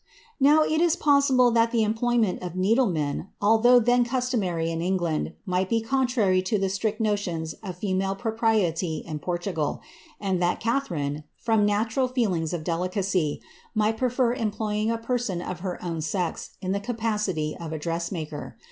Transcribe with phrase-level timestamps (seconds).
[0.39, 5.33] Now, it is possible that the employment of needle men although then customary in England,
[5.45, 9.79] might be contrary to the strict notions of female propriety in Portugal;
[10.19, 13.43] and that CsthanDei from natural feelings of delicacy,
[13.75, 18.57] might prefer employing a person of her own sex in the capacity of a dressmaker.